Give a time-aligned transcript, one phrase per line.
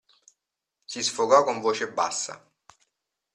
[0.87, 2.43] Si sfogò con voce bassa.